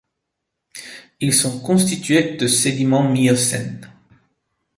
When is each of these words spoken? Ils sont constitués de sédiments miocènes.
Ils 1.19 1.31
sont 1.35 1.59
constitués 1.59 2.35
de 2.35 2.47
sédiments 2.47 3.07
miocènes. 3.07 3.87